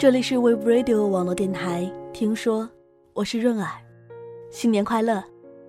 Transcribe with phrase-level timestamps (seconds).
[0.00, 1.86] 这里是 Wave Radio 网络电台。
[2.10, 2.66] 听说
[3.12, 3.68] 我是润儿，
[4.50, 5.22] 新年快乐，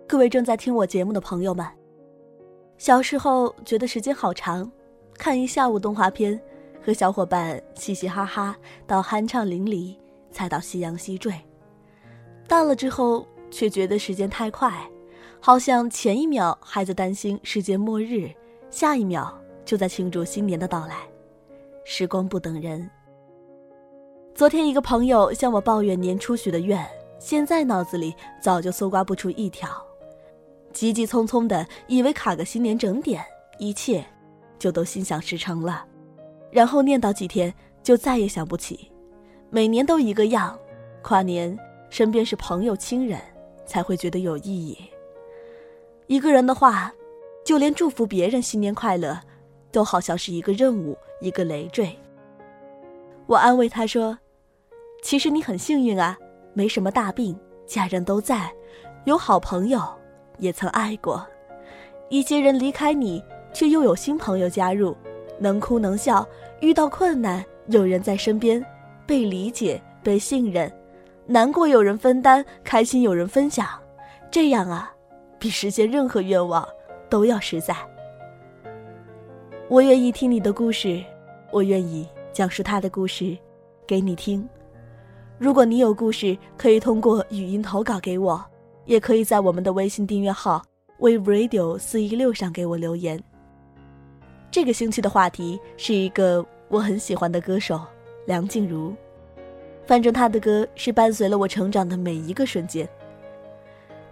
[0.07, 1.68] 各位正在听我节目的朋友们。
[2.77, 4.71] 小时候觉得时间好长，
[5.17, 6.41] 看一下午动画片，
[6.81, 8.55] 和小伙伴嘻嘻哈哈
[8.88, 9.98] 到酣畅淋漓，
[10.32, 11.34] 才到夕阳西坠。
[12.48, 14.71] 大了之后却觉得时间太快，
[15.41, 18.32] 好像前一秒还在担心世界末日，
[18.70, 20.99] 下一秒就在庆祝新年的到来。
[21.84, 22.90] 时光不等人。
[24.34, 26.84] 昨天一个朋友向我抱怨年初许的愿，
[27.20, 29.70] 现在脑子里早就搜刮不出一条，
[30.73, 33.23] 急急匆匆的以为卡个新年整点，
[33.59, 34.04] 一切
[34.57, 35.85] 就都心想事成了，
[36.49, 38.91] 然后念叨几天就再也想不起，
[39.49, 40.57] 每年都一个样，
[41.04, 41.55] 跨年
[41.90, 43.20] 身边是朋友亲人
[43.66, 44.77] 才会觉得有意义。
[46.07, 46.91] 一个人的话，
[47.46, 49.20] 就连祝福别人新年快乐，
[49.71, 51.96] 都好像是一个任务，一个累赘。
[53.27, 54.18] 我安慰他说
[55.02, 56.18] ：“其实你很幸运啊，
[56.54, 58.52] 没什么大病，家人都在，
[59.05, 59.82] 有好朋友，
[60.38, 61.26] 也曾爱过。
[62.10, 64.96] 一些人离开你，却又有新朋友加入，
[65.40, 66.28] 能哭能笑，
[66.59, 68.64] 遇到困难有人在身边，
[69.06, 70.69] 被理解，被信任，
[71.25, 73.66] 难过有人分担，开心有人分享，
[74.30, 74.94] 这样啊，
[75.40, 76.68] 比实现任何愿望
[77.09, 77.74] 都要实在。
[79.69, 81.02] 我愿意听你的故事，
[81.50, 83.38] 我愿意。”讲述他的故事，
[83.85, 84.47] 给你听。
[85.38, 88.44] 如果你有故事，可以通过语音投稿给我，
[88.85, 90.62] 也可以在我们的微信订阅号
[91.00, 93.22] “wave radio 四一六”上给我留言。
[94.50, 97.81] 这个星期的话题是一个我很喜欢的歌手
[98.28, 98.94] 梁静茹，
[99.85, 102.88] 反正她的歌是伴随了我成长的每一个瞬间。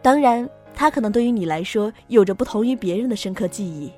[0.02, 3.92] 当然，她可能对于你来说有着不同于别人的深刻记忆。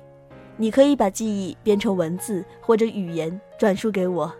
[0.56, 4.32] 你可以把记忆变成文字或者语言转述给我，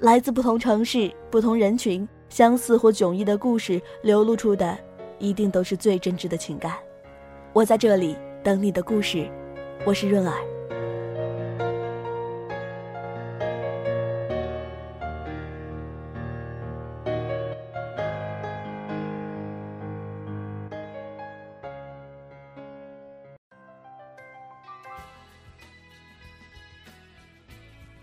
[0.00, 4.76] 来自不同城市、不同人群，相似或迥异的故事流露出的，
[5.18, 6.74] 一定都是最真挚的情感。
[7.52, 9.28] 我在这里等你的故事，
[9.84, 10.55] 我是润儿。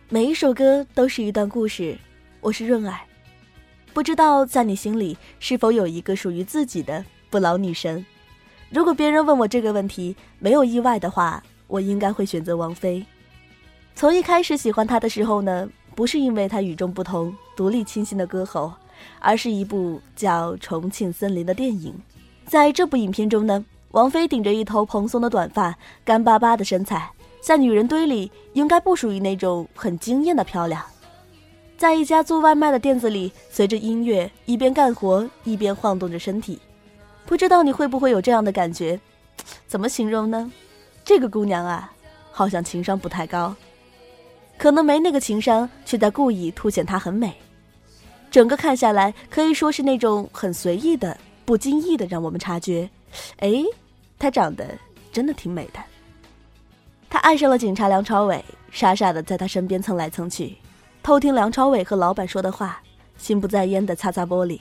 [0.09, 1.97] 每一首歌都是一段故事，
[2.41, 2.99] 我是润儿。
[3.93, 8.05] 不知道在你心里是否有一个属于自己的不老女神？
[8.69, 13.03] 如果别人问我这个问题，没有意外的话，我应该会选择王菲。
[13.95, 18.71] 从一开始喜欢她的时候呢，不是因为她与众不同、独立清新的歌喉，
[19.19, 21.95] 而是一部叫《重庆森林》的电影。
[22.45, 27.09] 在这部影片中呢，王菲顶着一头蓬松的短发，干巴巴的身材。
[27.43, 30.81] 在女人堆里，应该不属于那种很惊艳的漂亮。
[31.77, 36.57] 在一家做外卖的店子里，随着音乐一边干活一边晃动着身体，
[37.25, 38.97] 不知道你会不会有这样的感觉？
[39.67, 40.49] 怎么形容呢？
[41.03, 41.91] 这个姑娘啊，
[42.31, 43.53] 好像情商不太高，
[44.57, 47.33] 可能没那个情商，却在故意凸显她很美。
[48.31, 52.89] 整个看下来，可以说是那种很随意的、不经意的让我们察觉，
[53.39, 53.65] 哎，
[54.17, 54.65] 她长得
[55.11, 55.81] 真的挺美的。
[57.13, 60.57] 他爱上了警察梁朝伟，傻傻的在他身边蹭来蹭去，
[61.03, 62.81] 偷听梁朝伟和老板说的话，
[63.19, 64.59] 心不在焉的擦擦玻璃，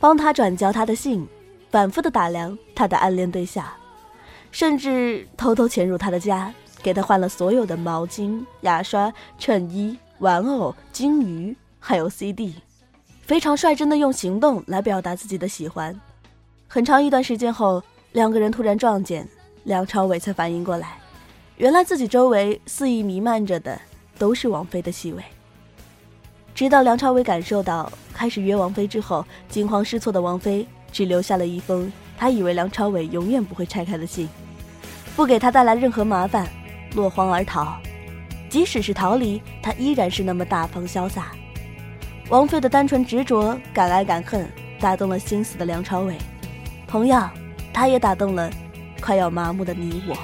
[0.00, 1.24] 帮他转交他的信，
[1.70, 3.64] 反复的打量他的暗恋对象，
[4.50, 12.56] 甚至偷偷潜入他的家，给他换了所有的毛巾、牙刷、衬衣、玩偶、金鱼，还有 CD，
[13.22, 16.00] 非常率真的用行动来表达自己的喜欢。
[16.66, 17.80] 很长一段时间后，
[18.10, 19.28] 两个人突然撞见，
[19.62, 20.98] 梁朝伟才反应过来。
[21.56, 23.80] 原来自己周围肆意弥漫着的
[24.18, 25.22] 都是王菲的气味。
[26.52, 34.28] 直到梁朝伟感受到开始约王菲之后，惊慌失措的王菲只留下了一封他以为梁朝伟永远不会拆开的信，
[35.14, 36.48] 不给他带来任何麻烦，
[36.94, 37.76] 落荒而逃。
[38.48, 41.32] 即使是逃离，他依然是那么大方潇洒。
[42.30, 44.48] 王菲的单纯执着、敢爱敢恨，
[44.80, 46.16] 打动了心死的梁朝伟，
[46.86, 47.30] 同样，
[47.72, 48.50] 他也打动了
[49.00, 50.16] 快要麻木的你我。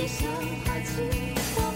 [0.00, 0.28] 你想
[0.64, 1.67] 抛弃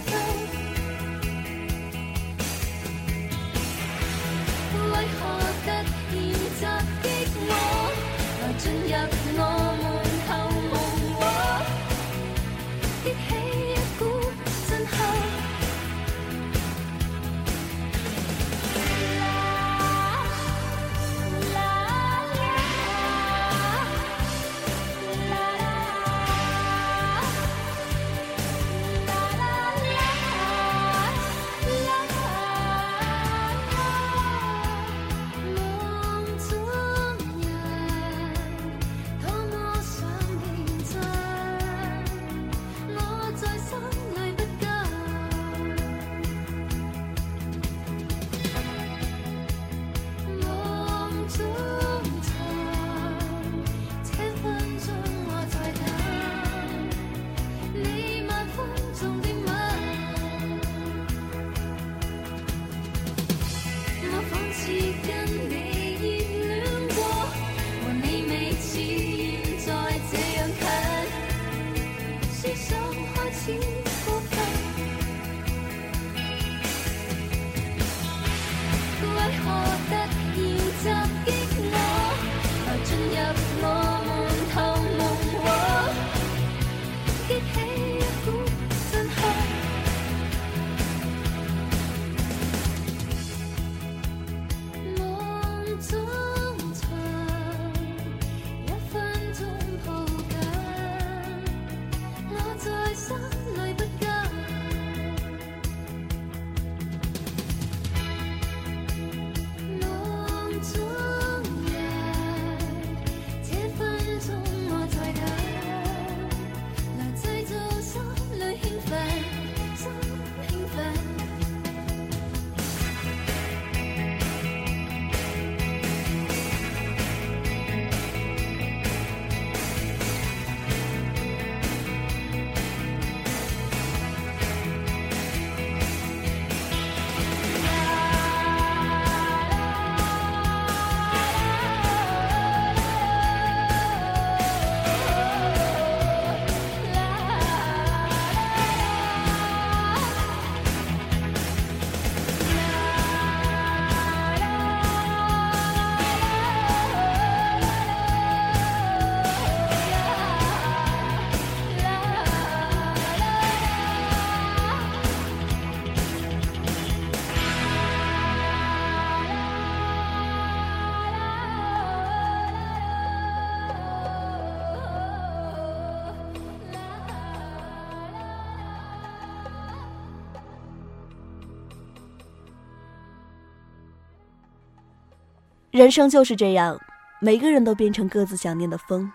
[185.73, 186.79] 人生就是这样，
[187.19, 189.11] 每个人都变成各自想念的风。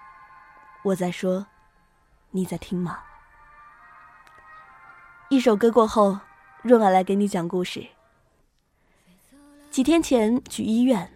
[0.82, 1.46] 我在说，
[2.32, 2.98] 你在听吗？
[5.28, 6.18] 一首歌过后，
[6.62, 7.86] 润儿来给你讲故事。
[9.70, 11.08] 几天前去医院，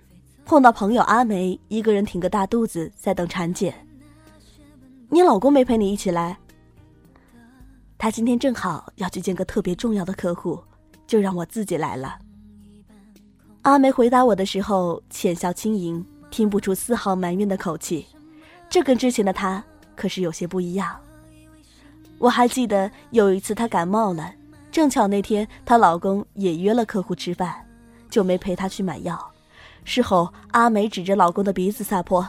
[0.45, 3.75] 碰到朋友阿梅，一个人挺个大肚子在等产检。
[5.09, 6.39] 你老公没陪你一起来？
[7.99, 10.63] 他今天正好要去见个特别重要的客户，
[11.05, 12.21] 就让我自己来了。
[13.63, 18.05] 阿梅回答我的时候，浅笑轻盈，听不出丝毫埋怨的口气，
[18.69, 19.63] 这跟之前的她
[19.95, 20.97] 可是有些不一样。
[22.19, 24.33] 我还记得有一次她感冒了，
[24.73, 27.55] 正巧那天她老公也约了客户吃饭，
[28.11, 29.17] 就没陪她去买药。
[29.85, 32.29] 事后，阿梅指着老公的鼻子撒泼：“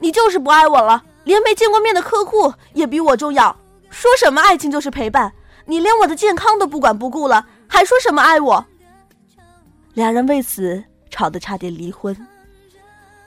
[0.00, 3.56] 你就是不爱我了，连没见过面的客户也比我重要。
[3.88, 5.32] 说什么爱情就是陪伴，
[5.64, 8.66] 你连我的健康都不管不顾了，还说什么爱我？”
[9.94, 12.16] 两人为此吵得差点离婚，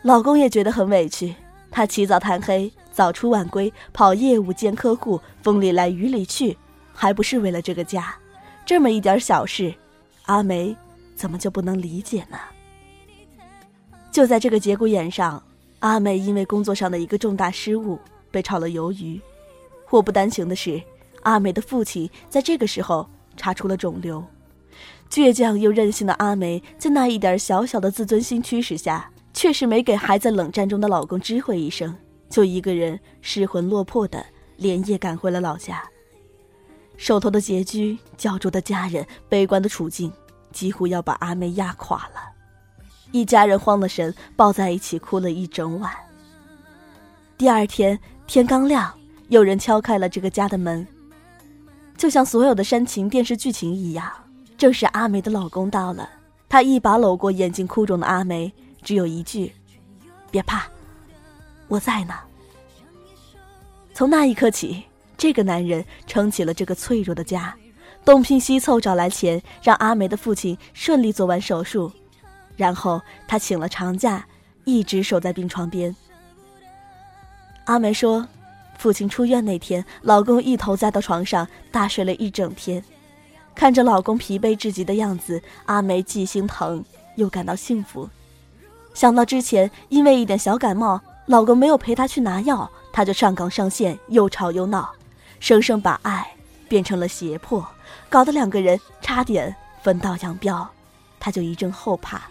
[0.03, 1.35] 老公也觉得很委屈。
[1.69, 6.57] 他起早贪黑，早出晚归，跑业务见客户，风里来雨里去，
[6.93, 8.13] 还不是为了这个家？
[8.65, 9.73] 这么一点小事，
[10.23, 10.75] 阿梅
[11.15, 12.37] 怎么就不能理解呢？
[14.11, 15.41] 就在这个节骨眼上，
[15.79, 17.97] 阿梅因为工作上的一个重大失误
[18.29, 19.19] 被炒了鱿鱼。
[19.85, 20.81] 祸不单行的是，
[21.23, 24.23] 阿梅的父亲在这个时候查出了肿瘤。
[25.11, 31.93] 倔强又任性的阿梅，在那一点小小的自尊心驱使下，确实没给还在冷战中的老公知会一声，
[32.29, 34.25] 就一个人失魂落魄的
[34.55, 35.83] 连夜赶回了老家。
[36.95, 40.09] 手头的拮据、焦灼的家人、悲观的处境，
[40.53, 42.21] 几乎要把阿梅压垮了。
[43.11, 45.91] 一家人慌了神，抱在一起哭了一整晚。
[47.37, 50.87] 第二天天刚亮，有人敲开了这个家的门。
[51.97, 54.09] 就像所有的煽情电视剧情一样。
[54.61, 56.07] 正是阿梅的老公到了，
[56.47, 58.53] 他一把搂过眼睛哭肿的阿梅，
[58.83, 59.51] 只有一句
[60.29, 60.67] ：“别怕，
[61.67, 62.13] 我在呢。”
[63.91, 64.83] 从那一刻起，
[65.17, 67.55] 这个男人撑起了这个脆弱的家，
[68.05, 71.91] 东拼西凑找来钱，让阿梅的父亲顺利做完手术，
[72.55, 74.23] 然后他请了长假，
[74.65, 75.95] 一直守在病床边。
[77.65, 78.27] 阿梅说
[78.77, 82.83] ：“父亲出院那天，老公一头栽到床上，大睡了一整天。”
[83.53, 86.83] 看着老公疲惫至极的样子，阿梅既心疼
[87.15, 88.09] 又感到幸福。
[88.93, 94.91] 想到之前因为一点小感冒，老公没有陪她去拿药，她就上岗上线，又吵又闹，
[95.39, 96.27] 生生把爱
[96.67, 97.65] 变成了胁迫，
[98.09, 100.67] 搞得两个人差点分道扬镳。
[101.19, 102.21] 她就一阵后怕。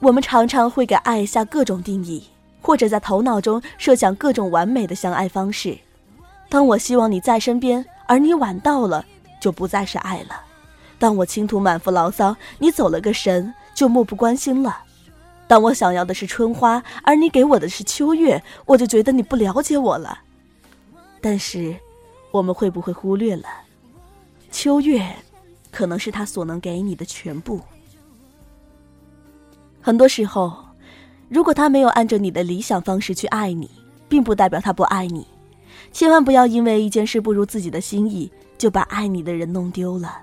[0.00, 2.26] 我们常常会给爱下各种定义，
[2.60, 5.78] 或者在头脑中设想各种完美的相爱方式。
[6.48, 9.04] 当我希望你在身边，而你晚到了。
[9.42, 10.40] 就不再是爱了。
[11.00, 14.84] 当我倾吐满腹牢骚，你走了个神，就漠不关心了。
[15.48, 20.20] 当我想要的是春花，而你给我的是秋月，我就觉得你不了解我了。
[21.20, 21.74] 但是，
[22.30, 23.48] 我们会不会忽略了，
[24.52, 25.04] 秋月，
[25.72, 27.60] 可能是他所能给你的全部。
[29.80, 30.56] 很多时候，
[31.28, 33.68] 如果他没有按照你的理想方式去爱你，
[34.08, 35.26] 并不代表他不爱你。
[35.92, 38.30] 千万不要因为一件事不如自己的心意。
[38.62, 40.22] 就把爱你的人弄丢了。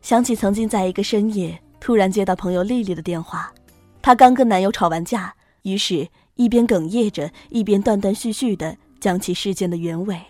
[0.00, 3.54] 想起曾经在一个深夜突然接到朋友丽丽的电话，
[4.02, 10.20] 她刚跟男友吵完架，于是一边哽咽着，一边断断续续的讲起事件的原委。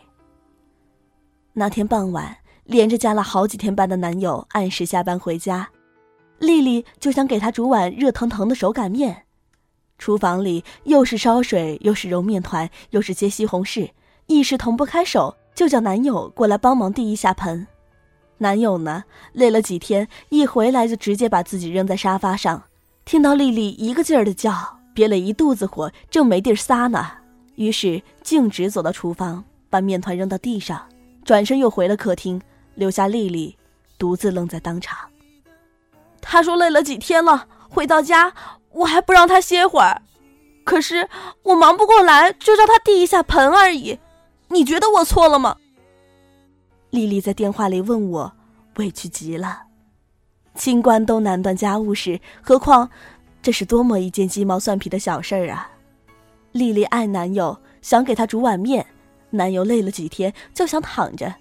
[1.55, 5.71] 那天傍晚，连着加了好几天班的男友按时下班回家，
[6.41, 9.23] 丽丽就想给他煮碗热腾腾的手擀面，
[9.97, 13.93] 厨房里又是烧水，又是揉面团，又是切西红柿，
[14.27, 15.35] 一时腾不开手。
[15.55, 17.67] 就叫男友过来帮忙递一下盆，
[18.39, 22.63] 男友呢累了几天，一回来就直接把自己扔在沙发上，
[23.05, 24.53] 听到丽丽一个劲儿的叫，
[24.95, 27.07] 憋了一肚子火，正没地儿撒呢，
[27.57, 30.89] 于是径直走到厨房，把面团扔到地上，
[31.25, 32.41] 转身又回了客厅，
[32.75, 33.57] 留下丽丽
[33.99, 34.99] 独自愣在当场。
[36.21, 38.33] 他说累了几天了，回到家
[38.71, 40.01] 我还不让他歇会儿，
[40.65, 41.09] 可是
[41.43, 43.99] 我忙不过来，就叫他递一下盆而已。
[44.53, 45.57] 你觉得我错了吗？
[46.91, 48.31] 丽丽在电话里问我，
[48.77, 49.63] 委屈极了。
[50.55, 52.91] 清官都难断家务事，何况
[53.41, 55.71] 这是多么一件鸡毛蒜皮的小事儿啊！
[56.53, 58.87] 丽丽爱男友，想给他煮碗面，
[59.31, 61.35] 男友累了几天就想躺着，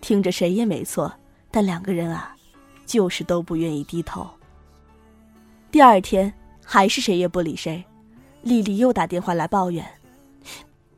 [0.00, 1.12] 听着谁也没错，
[1.50, 2.36] 但两个人啊，
[2.86, 4.30] 就是都不愿意低头。
[5.72, 6.32] 第二天
[6.64, 7.84] 还是谁也不理谁，
[8.42, 9.84] 丽丽又打电话来抱怨，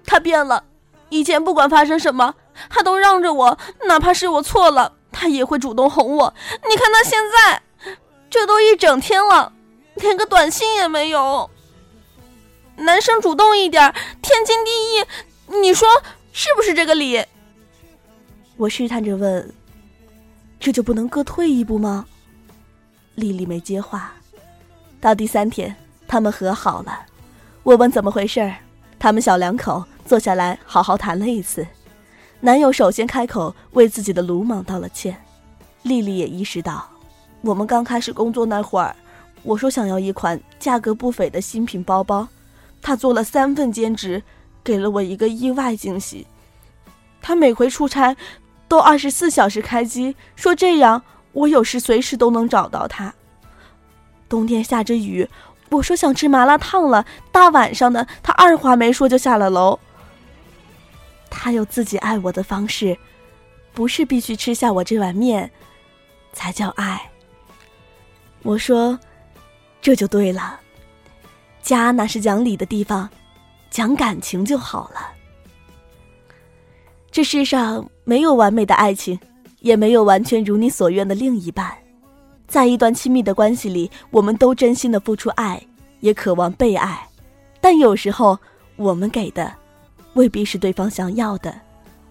[0.04, 0.62] 他变了。
[1.08, 2.34] 以前不管发生什么，
[2.68, 6.34] 他都让着我，哪怕是我错了，他也会主动哄我。
[6.68, 7.62] 你看他现在，
[8.28, 9.52] 这都一整天了，
[9.94, 11.48] 连个短信也没有。
[12.76, 15.88] 男生主动一点，天经地义，你说
[16.32, 17.24] 是不是这个理？
[18.56, 19.54] 我试探着问
[20.60, 22.04] ：“这就不能各退一步吗？”
[23.14, 24.12] 丽丽没接话。
[25.00, 25.74] 到第三天，
[26.08, 26.98] 他们和好了。
[27.62, 28.56] 我问怎么回事儿，
[28.98, 29.84] 他们小两口。
[30.06, 31.66] 坐下来好好谈了一次，
[32.38, 35.20] 男友首先开口为自己的鲁莽道了歉。
[35.82, 36.88] 丽丽也意识到，
[37.42, 38.94] 我们刚开始工作那会儿，
[39.42, 42.26] 我说想要一款价格不菲的新品包包，
[42.80, 44.22] 他做了三份兼职，
[44.62, 46.24] 给了我一个意外惊喜。
[47.20, 48.16] 他每回出差
[48.68, 53.12] 都二十四小时开机，说这样我有事随时都能找到他。
[54.28, 55.28] 冬天下着雨，
[55.70, 59.78] 我说想吃麻辣烫了，大晚上的，他二话没说就下了楼。
[61.38, 62.96] 他有自己爱我的方式，
[63.72, 65.48] 不是必须吃下我这碗面，
[66.32, 67.08] 才叫爱。
[68.42, 68.98] 我说，
[69.80, 70.58] 这就对了，
[71.62, 73.08] 家那是讲理的地方，
[73.70, 75.12] 讲感情就好了。
[77.12, 79.18] 这世上没有完美的爱情，
[79.60, 81.76] 也没有完全如你所愿的另一半。
[82.48, 85.62] 在一段亲密的关系里，我们都真心的付出爱，
[86.00, 87.06] 也渴望被爱，
[87.60, 88.38] 但有时候
[88.76, 89.54] 我们给的。
[90.16, 91.54] 未必是对方想要的，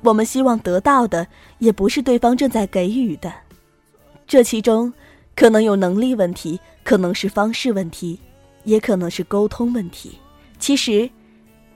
[0.02, 1.26] 我们希望得到的
[1.58, 3.34] 也不是对方正在给予的，
[4.28, 4.94] 这其中
[5.36, 8.20] 可能有能力问题，可能是方式问题，
[8.64, 10.20] 也可能是沟通问题。
[10.60, 11.10] 其实，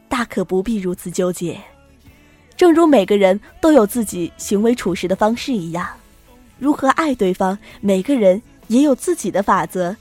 [0.08, 1.60] 大可不必如此纠结。
[2.56, 5.88] 正如每个人都有自己行为处事的方式一样，
[6.60, 9.98] 如何爱对方，每个人也有自己的法则。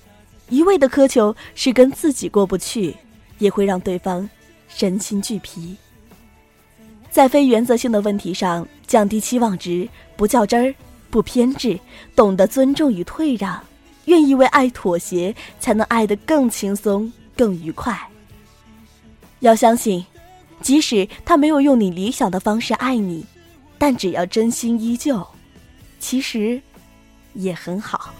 [0.50, 2.94] 一味的苛求是跟自己过不去，
[3.38, 4.28] 也会让对方
[4.68, 5.74] 身心俱疲。
[7.10, 10.74] 在非原则性的问题上降低期望值，不较真儿，
[11.10, 11.78] 不偏执，
[12.14, 13.60] 懂得尊重与退让，
[14.04, 17.98] 愿意为爱妥协，才能爱得更轻松、更愉快。
[19.40, 20.04] 要相信，
[20.60, 23.24] 即使他没有用你理想的方式爱你，
[23.78, 25.26] 但只要真心依旧，
[25.98, 26.60] 其实
[27.34, 28.12] 也很好。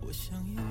[0.00, 0.62] 我想要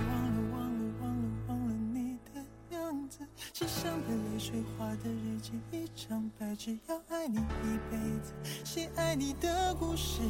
[3.54, 8.34] 写上的泪水，画的日记，一张白纸，要爱你一辈子，
[8.64, 10.22] 写爱你的故事，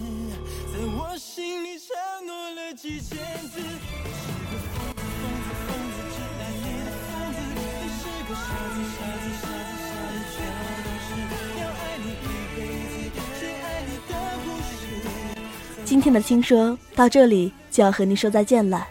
[0.74, 1.96] 在我心里承
[2.28, 3.62] 诺了几千字。
[3.62, 7.40] 是个疯子，疯子，疯子，只爱你的疯子。
[7.56, 11.08] 你是个傻子，傻子，傻子，傻子，全部都是
[11.62, 12.28] 要爱你一
[12.58, 12.60] 辈
[13.08, 14.12] 子，写爱你的
[14.44, 14.76] 故事。
[15.86, 18.86] 今天的听说到这里就要和您说再见了，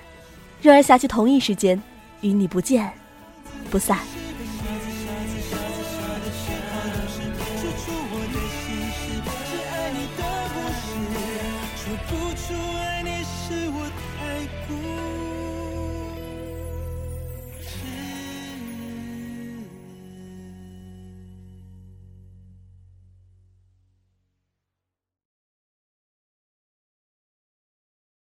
[0.63, 1.79] 热儿下期同一时间
[2.23, 2.91] 与你不见
[3.71, 3.99] 不散。